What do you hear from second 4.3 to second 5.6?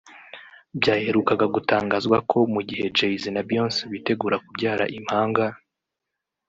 kubyara impanga